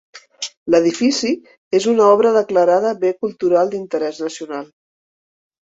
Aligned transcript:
L'edifici 0.75 1.29
és 1.81 1.87
una 1.93 2.09
obra 2.15 2.33
declarada 2.39 2.97
Bé 3.05 3.15
Cultural 3.23 3.71
d'Interès 3.77 4.25
Nacional. 4.29 4.67